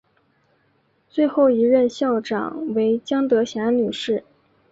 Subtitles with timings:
[1.11, 4.23] 最后一任校长为江德霞女士。